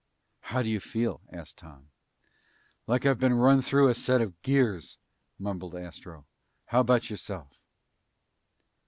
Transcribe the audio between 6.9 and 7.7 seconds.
yourself?"